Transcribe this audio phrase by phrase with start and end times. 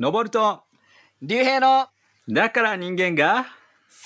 [0.00, 0.62] 登ると
[1.20, 1.86] 竜兵の
[2.26, 3.44] だから人間が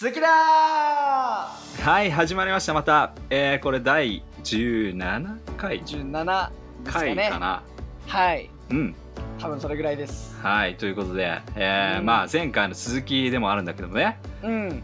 [0.01, 1.83] 好きだー！
[1.85, 6.51] はい始まりましたまた、えー、これ第17回？17
[6.83, 7.63] ですか回ねかな、
[8.09, 8.51] はい。
[8.71, 8.95] うん。
[9.39, 10.37] 多分それぐらいです。
[10.43, 12.07] はいということで、えーうん。
[12.07, 14.19] まあ前回の続きでもあるんだけどもね。
[14.43, 14.83] うん。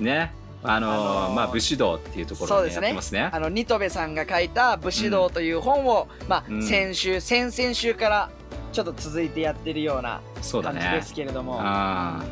[0.00, 0.34] ね。
[0.62, 0.94] あのーあ
[1.28, 2.88] のーまあ武士道っていうところで、ね、そうですね。
[2.88, 3.30] やってますね。
[3.32, 8.30] あのニトベさんが書いた「武士道」という本を、まあ、うん先週先々週から
[8.72, 10.20] ちょっと続いてやってるような
[10.62, 12.22] 感じですけれども、あ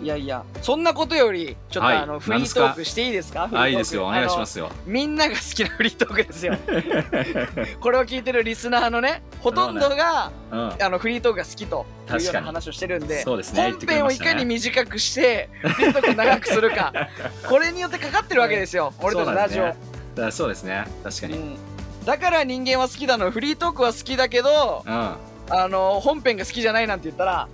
[0.00, 1.96] いやいやそんなことよりちょっとはい。
[1.96, 3.48] あの、フリートークしていいですか？
[3.48, 3.62] フリートーク。
[3.64, 4.06] あいいですよ。
[4.06, 4.66] お願いしまあすよ。
[4.68, 6.56] のみんなが好きなフリートークですよ。
[7.80, 10.72] これを聞いてるリスナーのねほとんどが、うん。
[10.80, 13.72] あのフリートークが好きというような話をしてるんでそうですね。
[13.72, 16.92] 本編をいかに短くしてフリートークを長くするか
[17.48, 18.94] これによってかかってるわけですよ。
[19.00, 19.74] 俺たちのラジオ、そう
[20.16, 20.86] だねそうですね。
[21.02, 21.42] 確かに、うん。
[21.42, 21.56] うん
[22.04, 23.30] だから人間は好きなの。
[23.30, 24.82] フリートークは好きだけど
[25.50, 27.48] あの本編が好きじゃないなんて言ったら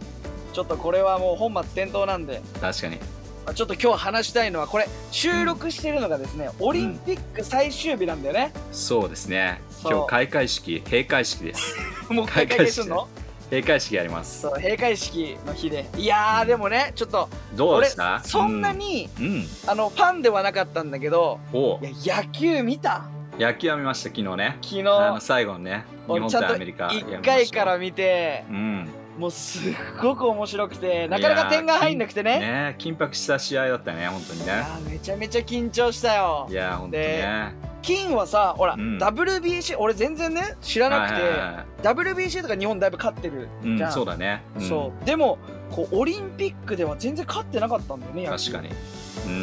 [0.53, 2.41] ちょっとこれはもう本末転倒なんで。
[2.61, 2.97] 確かに。
[3.45, 9.61] まあちょっと今日話したいのはこれ収録してるのがですね、オリンピック最終日なんだよね、そうですね。
[9.83, 11.77] 今日開会式閉会式です。
[12.09, 13.07] もう開会するの？
[13.51, 14.41] 閉会式やります。
[14.41, 15.87] そう閉会式の日で。
[15.99, 18.23] いやーでもねちょっと俺どうでした？
[18.25, 19.47] そんなに、うん、うん。
[19.67, 23.05] あのファンではなかったんだけどおいや野球見た？
[23.39, 24.59] 野球は見ました昨日ね。
[24.63, 28.89] 昨あの日最後のね日本対アメリカ1回から見てうん。
[29.19, 32.39] もうすっごく面白くてなかなか点が入んなくてね。
[32.39, 34.45] ね緊迫した試合だったね本当にね。
[34.47, 36.47] いやーめちゃめちゃ緊張したよ。
[36.51, 37.55] いや本当にね。
[37.83, 38.99] 金はさほら、うん。
[38.99, 42.15] WBC 俺全然ね知らなくて、はいはいはい。
[42.15, 44.63] WBC とか日本だいぶ勝ってるうんじゃん、そうだね、うん。
[44.63, 45.05] そう。
[45.05, 45.39] でも
[45.71, 48.69] こうオリンピックでは全然勝ってなかったんだよね確かに、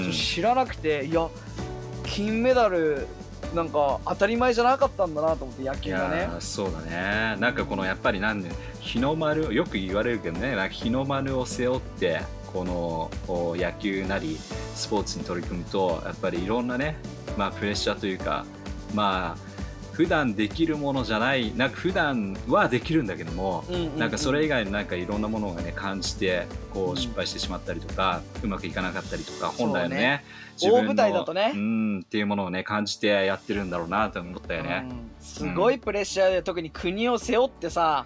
[0.05, 1.27] うん、知らなくていや
[2.03, 3.07] 金メダル
[3.53, 6.19] なんか当たり前じゃなかったんだなと思って野球がね。
[6.21, 7.37] やそうだね。
[7.39, 8.49] なんかこのやっぱりなんね
[8.79, 12.21] 日の丸よく言われるけどねなんか日の丸を背負って
[12.51, 14.37] このこ野球なり
[14.75, 16.97] スポーツに取り組むとやっぱりいろんなね、
[17.37, 18.45] まあ、プレッシャーというか
[18.93, 19.50] まあ
[19.91, 23.99] 普段できるものじゃないなんか普段はできるんだけども、うんうんうん。
[23.99, 30.23] なんかそれ以外のなんかいろんなものがね感じてこうんう失敗してしまったりとか、うまくいかなかったりとか本来のね
[30.61, 31.51] 大舞台だとね。
[31.53, 34.87] うんっていうものをね感じてやってるんだろうなと思ったよね。
[34.89, 35.11] うん。
[35.19, 38.05] すごいプレッシャーで特に国を背負ってさ、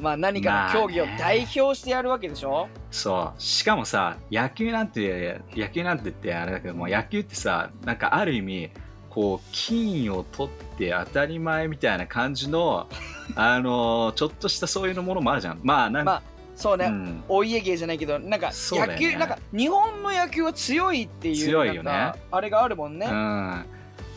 [0.00, 3.40] まあ、何かの競技をまあね代表してやるわけでしょ、そう。
[3.40, 8.70] しかもさ野球なんて野球なんてってあれだけども野球ってさなんかある意味
[9.10, 12.88] こう金を取って当たり前みたいな感じの
[13.36, 15.60] あのちょっとしたそういうのものもあるじゃん。
[15.62, 16.22] まあなんか、まあ
[16.56, 22.12] そうね、うん、お家芸じゃないけどなんか野球、なんか日本の野球は強いっていう強いよね。
[22.30, 23.64] あれがあるもんね、うん、ま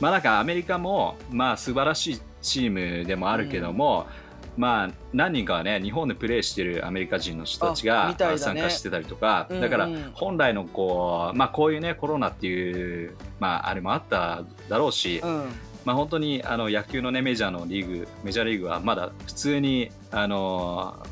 [0.02, 4.08] あなんかアメリカもまあ素晴らしいチームでもあるけども、
[4.56, 8.38] まあ何人かはね日本でプレーしてるアメリカ人の人たちあがね。
[8.38, 15.50] 参加してたりとか、だから本来のこうまあこういうねコロナっていうまああれもあっただろうし、うん。
[15.86, 21.06] まあ本当にあの野球のねメジャーのリーグメジャーリーグはまだ普通にあの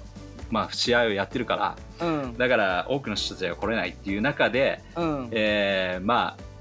[0.49, 2.37] まあ試合をやってるからうん。
[2.37, 5.29] だから多くの人たちが来れないっていう中で、うん。
[5.31, 6.51] えーまあ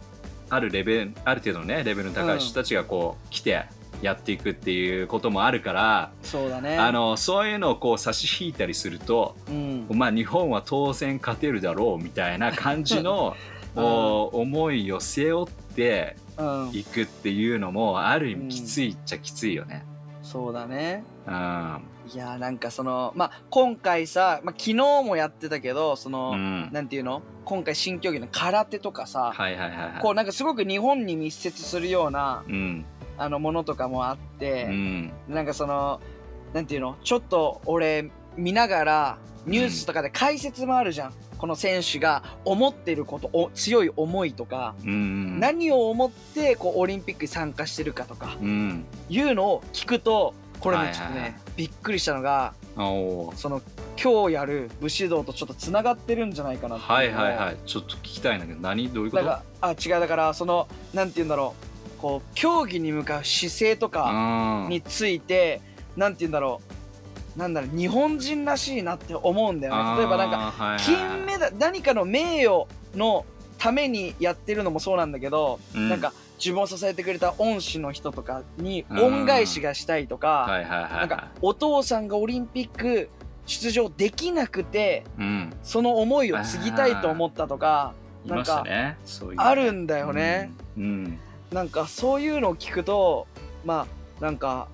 [0.52, 3.66] あるレベルある程度のねレベルの高い人たちがこう、来て
[4.02, 6.78] やっていくっていうこともあるから、そうだね。
[6.78, 9.86] あのそういうのをこう差し引いたりすると、うん。
[9.90, 13.36] まあ日本は当然勝てるだろうみたいな感じの、
[13.76, 13.84] うん。
[13.84, 16.70] 思いを背負ってうん。
[16.72, 19.84] いくっていうのもある意うん味きついっちゃきついよね。
[20.22, 21.04] そうだね。
[21.26, 21.80] うん、は
[22.12, 26.70] いやーなんかそのまあ今回さ、まあ、昨日もやってたけどその、うん。
[26.72, 27.22] なんていうの？
[27.44, 30.00] 今回新競技の空手とかさ、はいはいはい。
[30.00, 32.84] こうなんかすごく日本に密接するようなうん
[33.20, 35.12] あのものとかもあって、うん。
[35.28, 36.00] なんかその
[36.54, 36.96] なんていうの？
[37.04, 48.36] ちょっと俺見ながらニュースとかで解説もあるじゃん、この選手が思ってることお強い思いとか、うん何を思ってこうオリンピックに参加してるかとか。
[48.40, 48.84] うん。
[49.08, 53.60] いうのを聞くとこれはいはいねちょっとね、はいびっくりしたのがその
[54.02, 57.56] 今日やる武士道とちょっとつながってるんじゃないかなってはいはいいはい。
[57.66, 58.88] ちょっと聞きたいんだけど何？
[58.90, 59.30] どういうこと？
[59.60, 60.00] あ違う。
[60.00, 61.69] だからそのなんて言うんだろう
[62.00, 64.70] こう競技に向かう姿勢とかうん。
[64.70, 65.60] について
[65.96, 66.60] なんて言うんだろ
[67.36, 67.38] う。
[67.38, 69.98] なんだろう日本人らしいなって思うんだよね。
[69.98, 73.24] 例えばなんかか金メダル何かの名誉の
[73.56, 83.08] ためにやってるのもそうなんだけど、なんか自分を支えてくれた恩師の人とかに恩返しがしたいとか、なんかお父さんがオリンピック
[83.46, 85.52] 出場できなくてうん。
[85.62, 87.94] その思いを継ぎたいと思ったとか
[88.26, 88.64] なんか
[89.36, 91.18] あるんだよね、うん
[91.52, 93.26] なんかそういうのを聞くと
[93.64, 93.86] ま
[94.20, 94.68] あなんか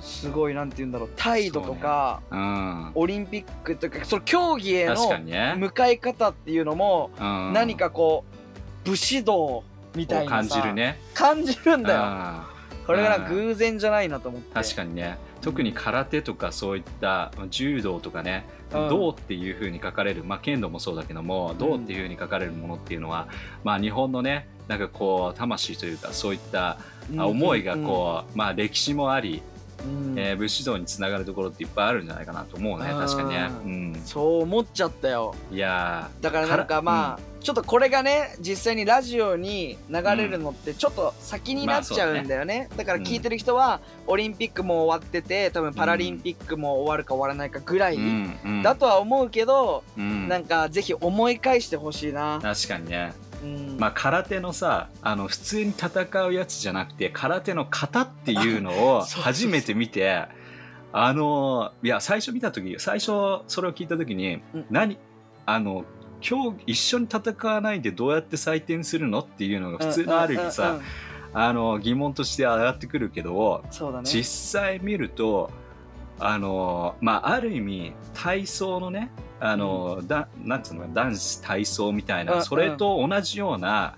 [0.00, 2.92] すごいなんて言うんだろう態度とか、うん。
[2.94, 4.96] オリンピックとかその競技への
[5.56, 7.52] 向かい方っていうのも、うん。
[7.52, 8.24] 何かこ
[8.84, 9.64] う武士道
[9.94, 10.98] みたいな感さじるね。
[11.14, 12.00] 感じるんだよ。
[12.00, 12.86] うん。
[12.86, 14.54] これが偶然じゃないなと思って。
[14.54, 15.18] 確かにね。
[15.40, 18.88] 特に空手とかそういった柔道とかね、うん。
[18.88, 23.28] 道っていうふうに書かれる、まあ、剣道もそうだけども道っていうふうに書かれるものっていうのは、
[23.62, 26.78] まあ、日本のねなんかこう魂というかそういった
[27.10, 29.42] うんあ思いがこう、まあ、歴史もあり、
[29.84, 30.18] うん。
[30.18, 32.98] えー武士道につながるところっていっぱいあるんじゃないかなと思うねうん。
[32.98, 35.34] 確かにね、うん、そう思っちゃったよ。
[35.50, 47.98] いやだからなんかまあ、ちょっとこれがね実際にラジオに流れるのってちょっと先になっちゃうんだよね,、だから聞いてる人はオリンピックも終わってて多分パラリンピックも終わるか終わらないかぐらい、
[48.62, 50.28] だとは思うけど、うん。
[50.28, 53.12] なんかぜひ思い返してほしいな、確かにね。
[53.22, 53.27] うん
[53.78, 60.26] まあ、空手のさあの普通に戦うやつじゃなくて空手の型っていうのを 初めて見て
[60.92, 64.66] あのいや最初見た時最初それを聞いた時に、うん。
[64.70, 64.98] 何
[65.46, 65.84] あの
[66.28, 70.80] 今日一緒に戦わないでどうやって採点するのっていうのが普通のある意味さ、
[71.32, 73.62] あの疑問として上がってくるけど
[74.02, 74.02] ね。
[74.02, 74.24] 実
[74.60, 75.50] 際見ると
[76.18, 82.42] あのまあある意味体操のねあの、だなんつうの男子体操みたいな、うん。
[82.44, 83.96] それと同じような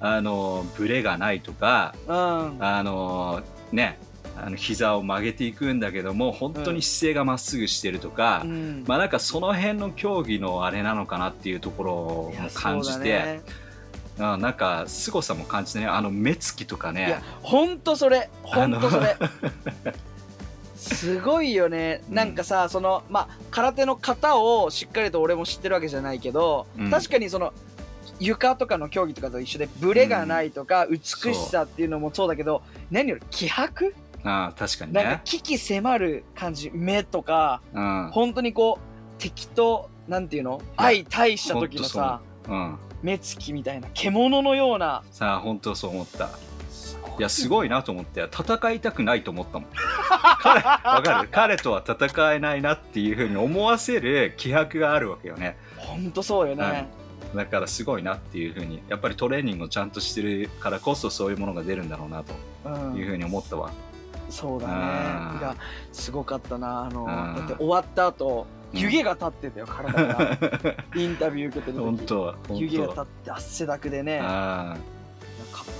[0.00, 2.56] あのブレがないとかうん。
[2.60, 3.42] あの
[3.72, 3.98] ね
[4.36, 8.84] あの膝を曲げていくんだけども本当に姿勢がまっすぐしてるとか、うん。
[8.86, 13.40] まあなんかその辺の競技のあれなのかなっていうところを感じて、そうだね。
[13.44, 13.66] うん
[14.18, 18.30] なんか凄さも感じてねあの目つきとかいねやほんとそれ。
[18.42, 19.14] ほあのんとそれ
[20.76, 22.02] すごいよね。
[22.08, 22.14] うん。
[22.14, 26.90] なんかさそのまあ空手の型をしっかりと俺も知ってるわけじゃないけど、うん。
[26.90, 27.52] 確かにその
[28.20, 33.94] 床とかの競技とかと一緒でブレがないとか、美しさっていうのもそうだけど何より気迫？
[34.24, 35.20] ああ確かになんかね。
[35.24, 38.10] 危機迫る感じ目とかうん。
[38.12, 40.60] 本当にこう敵となんていうの？
[40.76, 45.02] 相対した時のさうん、目つきみたいな獣のような。
[45.10, 46.30] さあ本当そう思った
[47.18, 49.68] いやすごいなと思って戦いたくないと思ったもん。
[50.40, 51.28] 彼わかる？
[51.30, 55.56] 彼とは戦えないなっていうふうに思わせる気迫があるわけよね。
[55.76, 56.88] ほんとそうよね、
[57.34, 63.70] だからすごいなっていうふうにやっぱりトレーニングをちゃんとしてるからこそそういうものが出るんだろうなうんというふうに思ったわ、
[64.28, 64.74] そうだね。
[64.74, 65.38] うん。
[65.38, 65.56] いや
[65.92, 66.82] すごかったな。
[66.84, 67.06] あのうん。
[67.06, 70.38] だって終わった後うん湯気が立ってたよ体が。
[70.96, 71.78] インタビュー受けてる時。
[71.84, 74.20] 本当本湯気が当立って汗だくでね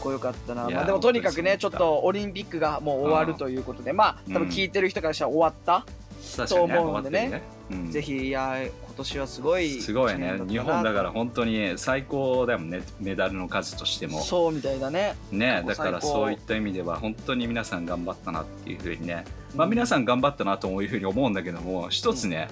[0.01, 0.69] こよかったな。
[0.69, 7.19] まあでもとにかくねちょっとオリンピックがもう終わるということでまあ多分うん聞いてる人からしたら終わった、と思うんでね。
[7.19, 7.43] 終わってるね。
[7.71, 7.91] うん。
[7.91, 10.41] ぜひいや今年はすごいすごいね。
[10.49, 12.83] 日本だから本当に最高だよね。
[13.01, 14.21] メダルの数としても。
[14.21, 15.15] そうみたいだね。
[15.31, 19.25] ねだからそういった意味では本当に皆さん頑張ったなっていうふうにね、
[19.55, 22.49] まあ、皆さん頑張ったなというふうに思うんだけども一つね、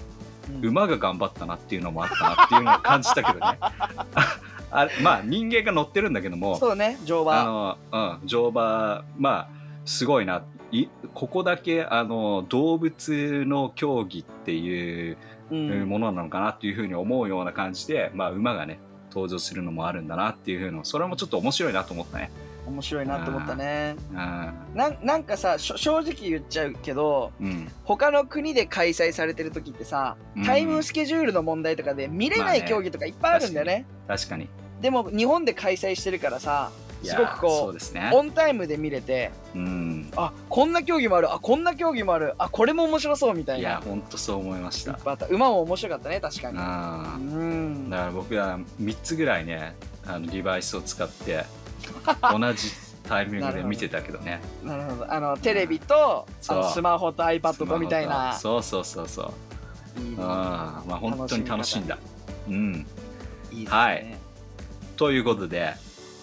[0.63, 0.69] うん。
[0.69, 3.59] 馬が頑張ったなっていうのもあったなっていうのを感じたけどね
[4.75, 7.41] あれまあ人間が乗ってるんだけどもそうだね乗馬。
[7.41, 7.79] あの、
[8.21, 9.49] うん、乗馬まあ
[9.85, 10.43] すごいな
[10.73, 15.17] いここだけあの動物の競技っていう
[15.51, 15.89] うん。
[15.89, 18.81] ものなのかなっていうふうに思うような感じで、まあ、馬がね
[19.11, 22.31] 登場するのもあるんだなっていうふうのそれもちょっと面白いなと思ったね。
[22.67, 23.95] 面白いなと思ったね。
[24.11, 24.17] うん。
[24.17, 27.71] なんなんかさ正直言っちゃうけどうん。
[27.85, 34.49] 他の国で開催されてる時ってさうんタイムスケジュールの問題とかで見れない競技とかいっぱいあるんだよね,、確かに
[34.85, 36.71] でも日本で開催してるからさ
[37.03, 38.11] すごくそこうね。
[38.13, 40.11] オンタイムで見れてうん。
[40.15, 44.93] あこんな競技もあるあこんな競技もあるあこれも面白そうみたいいなや本当そう思いました。
[45.17, 46.59] た馬も面白かったね確かに。
[46.61, 47.89] あうん。
[47.89, 49.75] だから僕は3つぐらいね
[50.07, 51.47] あのデバイスを使って
[52.31, 52.71] 同じ
[53.09, 54.43] タイミングで見てたけどね。
[54.63, 55.11] なるほど。
[55.11, 58.35] あのテレビとうのスマホと iPad とみたいな。
[58.35, 59.33] そうそうそうそ
[59.97, 60.01] う。
[60.03, 60.17] いいね。
[60.21, 61.97] あまあ本当に楽しんだ。
[62.49, 62.87] うん。
[63.51, 63.79] いいですね。
[63.79, 64.24] はい
[64.97, 65.75] ということで。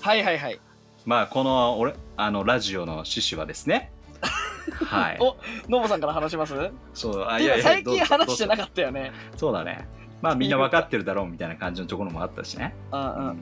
[0.01, 0.59] はいはいはい。
[1.05, 3.91] まあこの俺あのラジオの趣旨はですね。
[4.85, 5.17] はい。
[5.19, 5.37] お
[5.69, 6.53] ノボさんから話します？
[6.93, 9.11] そうあていうか最近話してなかったよね。
[9.31, 9.87] たそうだね。
[10.21, 12.73] まあみんな分かってるだろうみたいな感じのところもあったしね。
[12.91, 13.41] うんうんうん。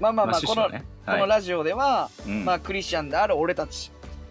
[0.00, 0.68] まあまあまあこの
[1.06, 2.44] このラジオではうん。
[2.44, 3.90] まあクリスチャンである俺たち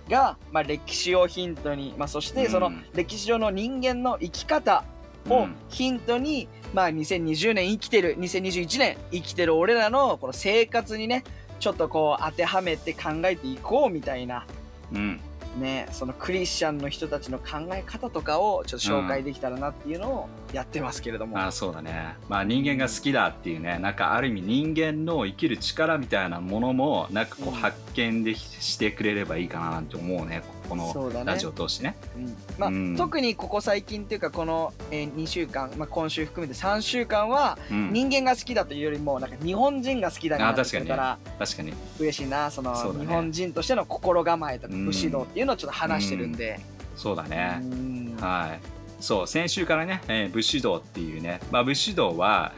[0.10, 4.84] がまあ歴史をヒントにまあそしてそのうん歴史上の人間の生き方
[5.30, 5.56] をうん。
[5.70, 11.24] ヒントに、まあ2020年生きてる2021年生きてる俺らのこの生活にね
[11.60, 14.46] ちょっとこう当てはめて考えていこうみたいな
[14.92, 15.20] うん。
[15.60, 22.16] ねそのクリスチャンの人たちの考え方とかをちょっと紹介できたらなっていうのをやってますけれども、あそうだね。
[22.30, 27.64] まあ人間が好きだっていうねなんかある意味人間の生きる力みたいなものもなんかこううん。
[27.64, 30.44] 発見できしてくれればいいかななんて思うね。
[30.70, 31.96] このラジオを通してね。
[32.16, 32.38] うん。
[32.58, 32.96] まあうん。
[32.98, 37.94] 特にここ最近っていうかこの、えー、2週間、まあ、今週含めて3週間はうん。
[37.94, 41.74] 人間が好きだというよりもなんか日本人が好きだなって言ったら確かに。
[42.00, 42.52] 嬉しいな。
[42.52, 44.86] その日本人としての心構えとかうん。
[44.86, 46.60] 武士道っていうのをちょっと話してるんで、
[46.96, 48.18] そうだね、うん。
[48.20, 48.73] はい
[49.04, 52.54] そう先週からね、えー武士道っていうね、まあ、武士道は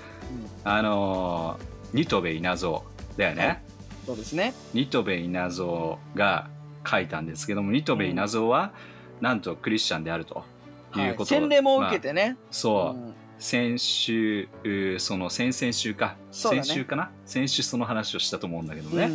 [0.63, 2.83] あのー、ニトベ稲造
[3.17, 3.61] だよね、はい。
[4.05, 4.53] そうですね。
[4.75, 6.47] ニトベ稲造が
[6.87, 8.73] 書いたんですけどもニトベ稲造は
[9.21, 10.43] なんとクリスチャンであると
[10.95, 13.13] いうはいこと、洗礼も受けてね、そう、うん。
[13.39, 14.47] 先週
[14.99, 16.15] その先々週か、ね。
[16.29, 17.09] 先週かな？
[17.25, 19.05] 先週その話をしたと思うんだけどね、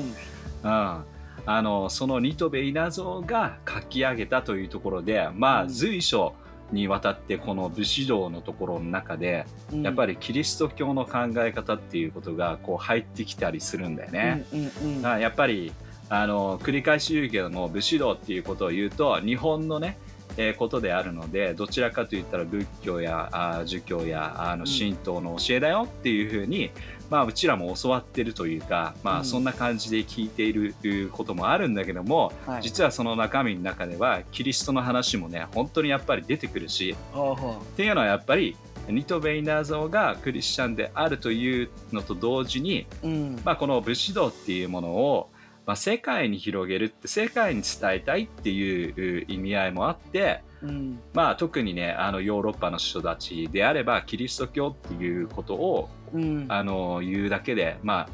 [0.65, 0.69] うん。
[0.69, 1.05] うん。
[1.47, 5.69] あのそのニトベ稲造が書き上げたというところでまあ、うん。
[5.69, 6.35] 随所
[6.73, 9.83] にわたってこの武士道のところの中で、うん。
[9.83, 14.47] やっぱりキリスト教の考え方っていうことがこう入ってきたりするんだよね。
[14.53, 15.73] うんうやっぱり
[16.09, 19.97] あの繰り返し言うけども武士道っていうことを言うと日本のね、
[20.37, 24.67] えーことであるのでどちらかといったら仏教やあー儒教やあのん。
[24.67, 26.71] 神道の教えだよっていうふうに、
[27.11, 29.25] まあ、うちらも教わってるというか、まあ、うん。
[29.25, 30.75] そんな感じで聞いている
[31.13, 32.63] こともあるんだけども、はい。
[32.63, 38.57] 実はその中身の中ではキリストの話もね本当にやっぱり出てくるしっていうのはやっぱり
[38.89, 43.41] ニトベイナー像がクリスチャンであるというのと同時にううん。
[43.45, 45.31] まあ、この武士道っていうものを、
[45.67, 51.01] まあ、世界に広げるって世界に伝えたいっていう意味合いもあって、うん。
[51.15, 56.47] まあ、特にねあのヨーロッパの人たちであればキリスト教っていうことをうん。
[56.49, 58.09] あの言うだけで、まあ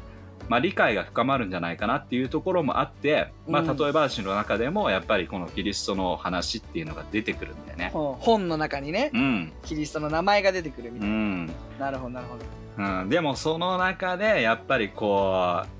[0.49, 3.77] まあ、理解が深まるんじゃないかなっていうところもあって、まあ、うん。
[3.77, 7.89] 例え話の中でもやっぱりこのキリストの話っていうのが出てくるんだよね。
[7.93, 8.23] ほう。
[8.23, 9.51] 本の中にねうん。
[9.63, 11.47] キリストの名前が出てくるみうたいな、ん。
[11.79, 12.45] なるほどなるほど。
[12.77, 15.76] うん、でもその中でやっぱりこう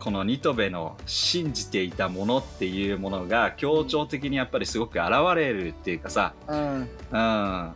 [0.00, 6.88] このニトベの信じていたものっていうものが強調的にやっぱりすごく現れるっていうかさ、うん。
[7.10, 7.72] うん、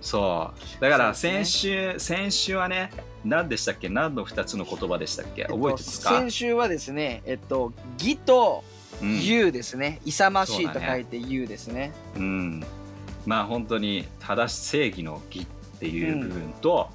[0.00, 0.80] そう。
[0.80, 2.90] だから先週、先週はね
[3.24, 3.88] 何でしたっけ？
[3.88, 5.44] 何の2つの言葉でしたっけ？
[5.44, 8.64] 覚えてますか、先週はですねえっと義と
[9.02, 9.20] うん。
[9.20, 11.92] 勇ですね、勇ましいと書いて勇ですね。
[12.16, 12.64] うん、
[13.26, 16.88] まあ本当に正し正義の義っていう部分と、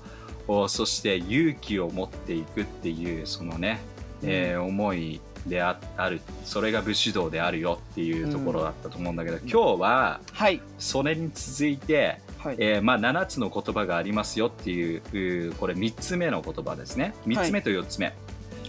[0.48, 3.80] おそして勇気を持っていくっていうそのね、
[4.24, 10.62] えー思いでああるそれが武士道であるよっていうところだったと思うんだけど、今日ははい。
[10.78, 17.14] それに続いて、はい、えーまあ、7つの言葉がありますよっていううーこれ3つ目の言葉ですね。
[17.26, 18.14] 3つ目と4つ目、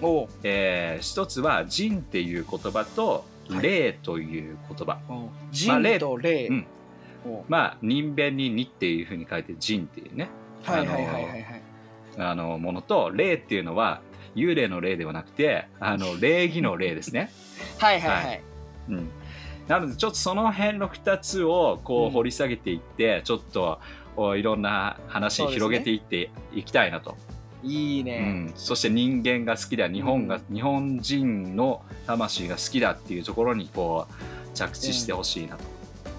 [0.01, 0.29] おう。
[0.43, 3.63] え1つは「人」っていう言葉と「はい。
[3.63, 5.29] 霊」という言葉、おう。
[5.51, 6.67] 人と霊、うん。
[7.27, 7.45] おう。
[7.49, 10.29] まあ人弁に「に」っていうふうに書いて「人」っていうね。
[10.63, 11.63] はいはいはいはいはい。
[12.19, 14.01] あのものと「霊」っていうのは
[14.35, 17.31] 幽霊の霊ではなくてあの礼儀の霊ですね。
[17.79, 18.39] はいはいはい、は
[18.91, 19.11] うん、
[19.69, 22.11] なのでちょっとその辺の2つをこううん。
[22.13, 23.81] 掘り下げていって、ちょっと
[24.17, 27.13] おいろんな話に広げていっていきたいなと。
[27.13, 27.33] う
[27.65, 29.89] いいね、ん、そして人間が好きだ。
[29.89, 35.65] 日本が、日本人の魂が好きだっていうところにこう着地してほしいなと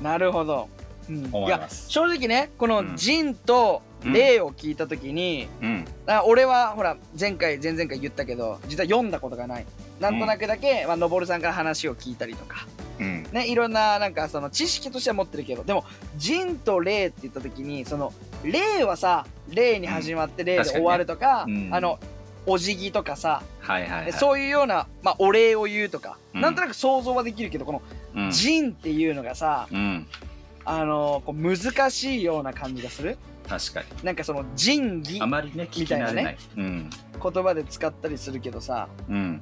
[0.01, 0.69] なるほど、
[1.09, 1.89] うん、いや思います。
[1.89, 2.95] 正直ねこのうん。
[2.95, 5.85] 人と霊を聞いた時に、うん。
[6.07, 9.65] あ俺はほら前回前々回言ったけど実は読んだことがない。
[9.99, 12.67] なんとなくだけ、まあのぼるさんから話を聞いたりとか。
[12.99, 13.23] うん。
[13.31, 15.85] ねいろんななんかその知識としては持ってるけどでも
[16.17, 21.73] 人と霊って言った時にその霊はさ霊に始まって霊で終わるとか,、確かにねうん。
[21.75, 21.99] あの
[22.45, 24.13] お辞儀とかさ、はいはいはい。
[24.13, 26.41] そういうような、まあ、お礼を言うとか、うん。
[26.41, 27.81] なんとなく想像はできるけどこの
[28.15, 28.31] うん。
[28.31, 30.07] 人っていうのがさ、うん、
[30.65, 33.87] あのこう難しいような感じがする確かに。
[34.03, 36.37] なんかその仁義あまりね、聞き慣れない。
[36.57, 36.89] うん。
[37.21, 39.41] 言葉で使ったりするけどさ、うん。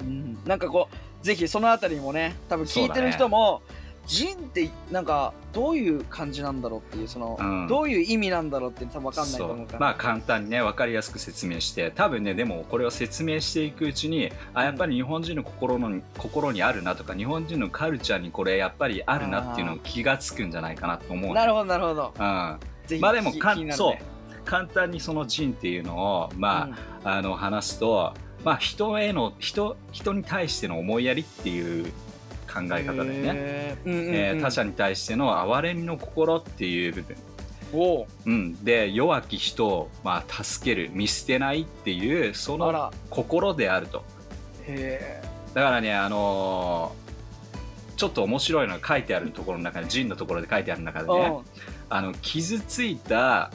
[0.00, 3.62] うん、なんかこうぜひそのあたりもね多分聞いてる人も、
[4.04, 7.66] 仁ってなんかどういう感じなんだろうっていうその、うん。
[7.68, 9.78] どういう意味なんだろうって多分分かんないと思うから。
[9.78, 22.14] まあ簡単にね分かりやすく説明して多分ねでもこれを説明していくうちにあやっぱり日本人の心の心にあるなとか日本人のカルチャーにこれやっぱりあるなっていうのを気がつくんじゃないかなと思う、なるほどなるほど。
[22.18, 22.58] うん、
[22.92, 23.72] ぜひまあでもか気気になるね。
[23.72, 23.96] そう。
[24.44, 26.70] 簡単にその人っていうのをま
[27.04, 28.12] あ、あの話すと
[28.44, 31.84] まあ人への人人に対しての思いやりっていう
[32.52, 34.14] 考え方だよね、うんうんうん。
[34.14, 37.16] えー他者に対しての憐れみの心っていう部分。
[37.72, 38.06] おう。
[38.26, 44.04] うん、で弱き人を、まあ、助ける見捨てないっていうその心であると。
[44.66, 45.22] へ
[45.54, 47.01] だからねあのー
[48.02, 51.38] ちょっと面白いのが書いてあるところの中に陣のところで書いてある中でえね
[51.88, 53.52] あの傷ついた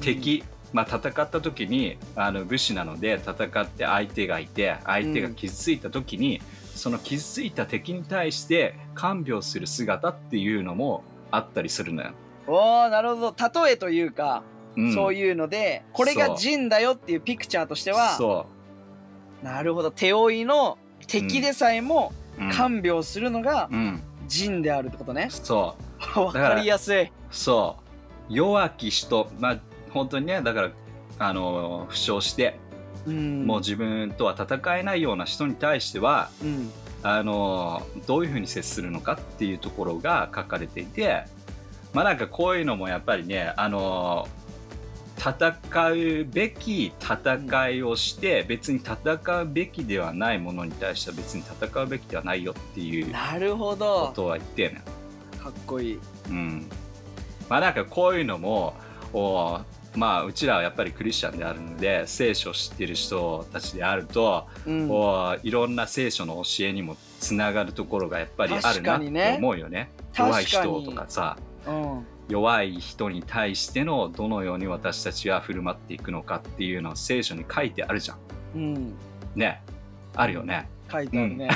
[0.00, 6.40] 敵、まあ、戦った時にあの武士なので戦って相手がいて相手が傷ついた時に、
[6.76, 11.02] その傷ついた敵に対して看病する姿っていうのも
[11.32, 12.12] あったりするのよ。
[12.46, 13.62] おーなるほど。
[13.64, 14.44] 例えというか、
[14.76, 14.94] うん。
[14.94, 18.46] そういうのでこれがジンだよっていうピクチャーとしてはそ
[19.42, 19.90] なるほど。
[19.90, 20.78] 手負いの
[21.08, 25.28] 敵でさえもう、うん看病するのがうん、ジンであるってことね。
[25.30, 25.76] そ
[26.16, 26.20] う。
[26.20, 27.10] わかりやすい。
[27.30, 27.76] そ
[28.30, 28.32] う。
[28.34, 29.30] 弱き人。
[29.38, 29.58] まあ
[29.90, 30.70] 本当にねだから
[31.18, 32.58] あの負傷して、
[33.06, 36.70] うん、もう自分とは戦えないような人に対してはうん、
[37.02, 41.24] あのどういうふうに接するのかっていうところが書かれていて
[41.92, 44.28] まあなんかこういうのもやっぱりねあの
[45.18, 54.12] 戦うべき戦いをして別に戦うべきではないものに対しては別に戦うべきではないよっていうなるほこど。
[54.14, 54.82] とは言ってね。
[55.42, 56.00] かっこいい。
[56.28, 56.68] うん、
[57.48, 58.74] まあなんかこういうのも
[59.12, 59.60] お
[59.96, 69.90] まあうちらはやっぱりクリスチャンであるので聖書を知ってる人たちであると、うん、おいろんな聖書の教えにもつながるところがやっぱりある確なって思うよね。
[70.14, 78.18] 確か弱にい人とかさうん、弱い人に対してのどのように私たちは振る舞っていくのかっていうのを聖書に書いてあるじゃん。
[78.54, 78.94] うん、
[79.34, 79.62] ね
[80.14, 80.68] あるよね。
[80.90, 81.48] 書いてあるね。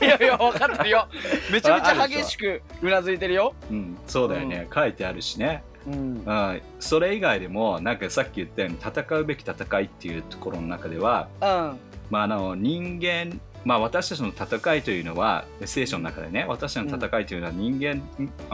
[0.00, 1.08] いやいや、わかってるよ。
[1.52, 3.54] めちゃめちゃ激しくうなずいてるよ。
[3.70, 5.62] うん、そうだよね、書いてあるしね。
[5.86, 11.78] うん、うん、それ以外でもなんかさっき言ったように戦うべき戦いっていうところの中では、うん、
[12.10, 18.02] まあ、あの人間、まあ、私たちの戦いというのは聖書の中でね私たちの戦いというのは人間、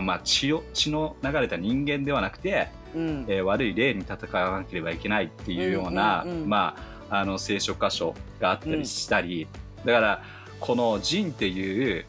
[0.03, 6.77] まあ、血を血の流れた人間ではなくて、うん、えー悪い霊に戦わなければいけないっていうような、うんうんうんま
[7.11, 9.49] あ、あの聖書箇所があったりしたり、
[9.85, 10.23] だから
[10.61, 12.05] この人っていう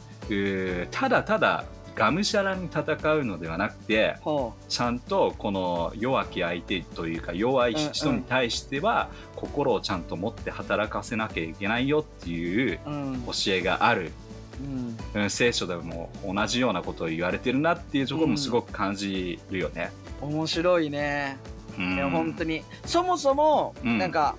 [0.91, 1.63] ただただ
[1.99, 12.89] がむしゃらに戦うのではなくてほちゃんとこの弱き相手というか弱い人に対しては心をちゃんと持って働かせなきゃいけないよっていうう。
[12.89, 14.13] うん、教えがある、
[15.13, 19.91] うん、うん、聖書でも同じようなことを言われてるなっていうところもすごく感じるよね。
[20.21, 21.37] 面白いね。
[21.77, 22.63] うんいや、本当に。
[22.85, 24.35] そもそも、うんなんか。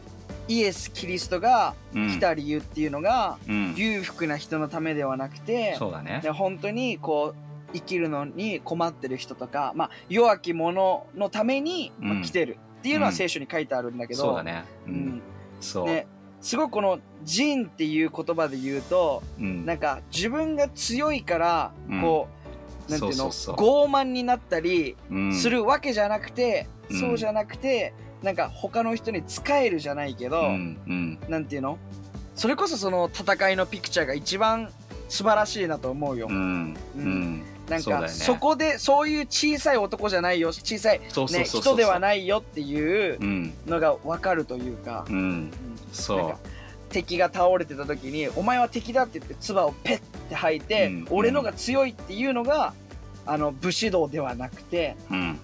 [0.48, 5.76] イエス・キリストがうん来た理由っていうのが、うん裕福な人のためではなくて。
[5.78, 6.30] そうだねで。
[6.30, 12.22] 本当にこう生きるのに困ってる人とか、まあ、弱き者のために、まあうん。
[12.22, 14.64] 来てるっていうのはうん聖書に書いてあるんだけど、そうだね。
[14.86, 14.96] ううん。
[14.96, 15.22] ん
[15.60, 15.86] そう。
[15.86, 16.06] ね、
[16.40, 19.66] すごくこの「人」っていう言葉で言うとうん。
[19.66, 22.00] なんか自分が強いからうん。
[22.00, 22.28] こ
[22.88, 25.34] う、なんていうの傲慢になったりうん。
[25.34, 27.00] するわけじゃなくて、うん。
[27.00, 30.78] そうじゃなくてなんか他の人に仕えるじゃないけど、うん。
[30.86, 31.18] うん。
[31.28, 31.78] なんていうの？
[32.34, 34.72] それこそその戦いのピクチャーが一番
[35.08, 36.28] 素晴らしいなと思うよ。
[36.30, 36.76] うん。
[36.96, 38.08] うんなんかそね。
[38.08, 41.06] そこでそういう小さい男じゃないよ小さい、ね、
[41.44, 43.54] 人ではないよっていううん。
[43.66, 45.16] のが分かるというか、うん。
[45.16, 45.18] う。
[45.20, 45.52] ん
[45.92, 46.34] そう
[46.90, 51.06] 敵が倒れてた時に「お前は敵だ」って言って唾をペッて吐いて、うん。
[51.10, 52.74] 俺のが強いっていうのが
[53.24, 55.38] あの武士道ではなくてうん。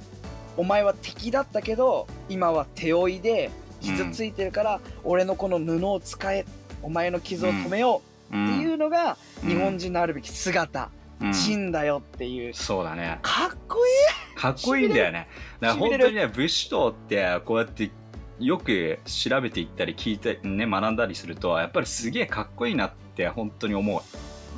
[0.56, 3.50] お前は敵だったけど今は手負いで
[3.82, 6.44] 傷ついてるから、俺のこの布を使え
[6.82, 11.32] お前の傷を止めようっていうのが、日本人のあるべき姿、うん。
[11.32, 12.54] 人だよっていう。
[12.54, 13.18] そうだね。
[13.22, 15.28] かっこいかっこいいんだよね。
[15.60, 17.90] だから本当にね武士道ってこうやって
[18.38, 24.02] よく調べていったり聞いてね学んだりするとやっぱりすげえかっこいいなって本当に思う。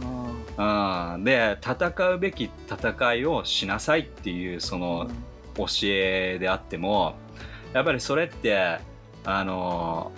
[0.04, 1.14] い、うん。
[1.14, 5.08] うん、で戦うべき戦いをしなさいっていうその
[5.56, 7.14] 教えであっても
[7.72, 8.78] やっぱりそれって
[9.24, 10.12] あの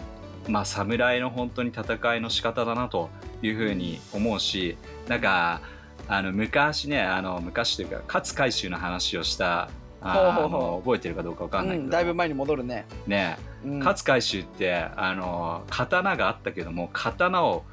[0.49, 3.11] まあ侍の本当に戦いの仕方だなと
[3.43, 4.77] いうふうに思うし
[5.09, 5.61] なんか
[6.09, 9.69] あの昔ねあの昔というか勝海舟の話をした
[10.03, 10.49] あ
[10.83, 13.39] 覚えてるかどうかわかんないけど、うんだいぶ前に戻るね、ね。
[13.65, 13.79] うん。
[13.81, 17.65] 勝海舟ってあの刀があったけども刀を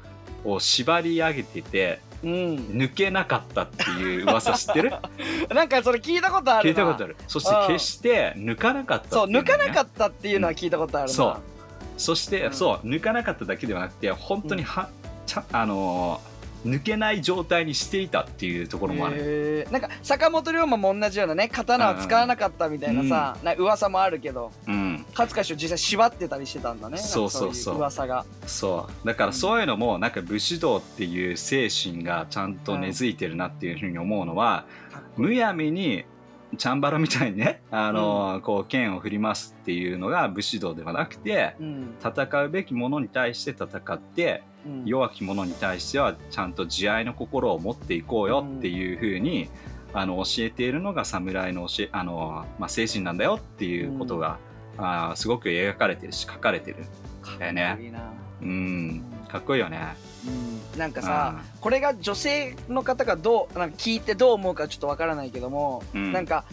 [0.44, 2.30] を縛り上げててうん、
[2.72, 4.92] 抜けなかったっていう噂知ってる？
[5.54, 6.70] なんかそれ聞いたことあるな。
[6.70, 7.16] 聞いたことある。
[7.28, 11.36] そして決して抜かなかったっていそう抜かなかっったっていうのは聞いたことあるな、そう。
[11.96, 12.52] そして、うん。
[12.52, 14.88] そう抜かなかっただけではなくて本当には、
[15.26, 16.27] ちゃあのー
[16.68, 25.04] 抜けない状態にしていたっていうところもある、なんか坂本龍馬も同じようなね刀は使わなかったみたいなさ、な噂もあるけどうん。
[25.10, 26.98] 勝海舟実際縛ってたりしてたんだね。
[26.98, 27.74] そうそうそう。
[27.74, 28.24] い噂が。
[28.46, 29.06] そう。
[29.06, 34.64] だからそういうのもなんか武士道っていう精神がちゃんと根付いてるなっていうふうに思うのは、
[35.16, 36.04] むやみに
[36.56, 41.94] チャンバラみたいにね、 あのーこう剣を振りますっていうのが武士道ではなくてうん。
[42.00, 49.48] 戦うべきものに対して戦ってうん弱き者に対してはちゃんと慈愛の心を持っていこうよっていうふうに、
[49.92, 54.38] あの教えているのが侍の教えあの、まあ、精神なんだよっていうことが、
[54.76, 56.78] あーすごく描かれてるし書かれてる
[57.36, 57.92] んだよね。
[58.40, 59.04] うん。
[59.28, 59.96] かっこいいよね。
[60.74, 66.12] うん、なんかさ、これが女性の方がどうなんか聞いてどう思うかちょっとわからないけども、うん。
[66.12, 66.44] なんか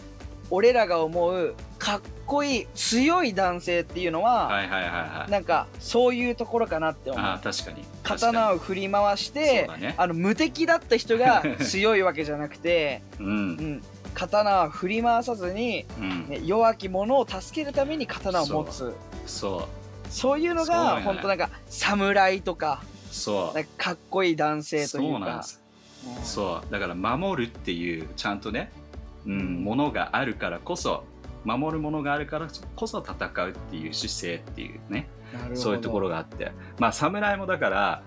[0.50, 5.32] 俺らが思うかっこいい強い男性っていうのは、はいはいはいはい。
[5.32, 7.24] なんかそういうところかなって思う。
[7.24, 7.86] あー確かに。
[8.04, 9.96] 刀を振り回して、ね。
[9.98, 13.28] あの無敵だった人が 強いわけじゃなくて、うん。
[13.28, 16.30] うん、刀は振り回さずに、うん。
[16.30, 18.96] ね、弱き者を助けるために刀を持つ。
[19.26, 19.68] そ
[20.10, 20.40] そう。
[20.40, 23.14] いうのが本当なんか侍とかう。
[23.14, 25.60] そうかかっこいい男性とそいううかなんです。
[25.60, 25.66] うん
[26.24, 26.72] そう。
[26.72, 28.72] だから守るっていうちゃんとね、
[29.26, 31.04] うん、ものがあるからこそ
[31.44, 35.08] 守るものがあるからこそ戦うっていう姿勢っていうね
[35.54, 36.52] そういうところがあって。
[36.80, 38.04] まあ侍もだから